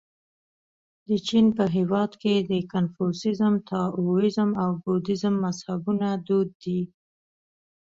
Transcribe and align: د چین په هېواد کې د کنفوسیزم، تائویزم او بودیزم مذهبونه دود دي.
د 1.07 1.09
چین 1.27 1.45
په 1.57 1.65
هېواد 1.75 2.11
کې 2.21 2.33
د 2.49 2.51
کنفوسیزم، 2.71 3.53
تائویزم 3.69 4.51
او 4.63 4.69
بودیزم 4.83 5.35
مذهبونه 5.45 6.07
دود 6.27 6.49
دي. 6.63 6.81